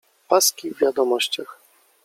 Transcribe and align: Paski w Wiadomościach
Paski 0.29 0.71
w 0.73 0.77
Wiadomościach 0.77 1.59